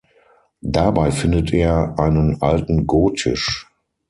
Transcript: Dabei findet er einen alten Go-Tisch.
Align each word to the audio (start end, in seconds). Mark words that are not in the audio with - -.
Dabei 0.63 1.11
findet 1.11 1.53
er 1.53 1.93
einen 1.99 2.41
alten 2.41 2.87
Go-Tisch. 2.87 3.67